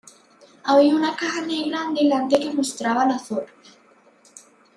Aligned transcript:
Había 0.63 0.95
una 0.95 1.15
caja 1.15 1.41
negra 1.41 1.83
en 1.83 1.93
delante 1.93 2.39
que 2.39 2.51
mostraba 2.51 3.05
las 3.05 3.27
fotos. 3.27 3.77